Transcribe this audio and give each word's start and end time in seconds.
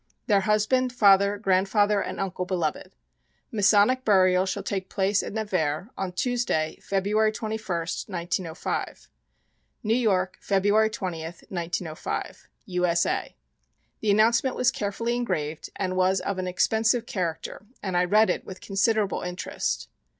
Their 0.25 0.41
husband, 0.41 0.91
father, 0.91 1.37
grandfather 1.37 2.01
and 2.01 2.19
uncle 2.19 2.45
beloved. 2.45 2.95
Masonic 3.51 4.03
burial 4.03 4.47
shall 4.47 4.63
take 4.63 4.89
place 4.89 5.21
at 5.21 5.31
Nevers 5.31 5.89
on 5.95 6.13
Tuesday, 6.13 6.79
February 6.81 7.31
21, 7.31 7.59
1905. 8.07 9.07
New 9.83 9.93
York, 9.93 10.39
February 10.41 10.89
20, 10.89 11.21
1905. 11.23 12.47
U. 12.65 12.85
S. 12.87 13.05
A. 13.05 13.35
The 13.99 14.09
announcement 14.09 14.55
was 14.55 14.71
carefully 14.71 15.15
engraved 15.15 15.69
and 15.75 15.95
was 15.95 16.19
of 16.21 16.39
an 16.39 16.47
expensive 16.47 17.05
character, 17.05 17.67
and 17.83 17.95
I 17.95 18.03
read 18.05 18.31
it 18.31 18.43
with 18.43 18.59
considerable 18.59 19.21
interest. 19.21 19.87